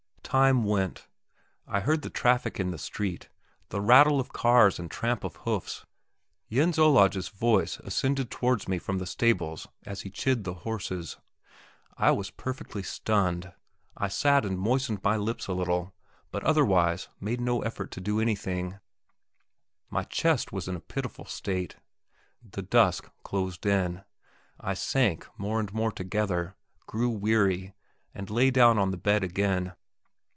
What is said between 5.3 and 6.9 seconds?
hoofs. Jens